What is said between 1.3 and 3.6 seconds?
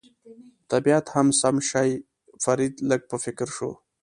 سم شي، فرید لږ په فکر کې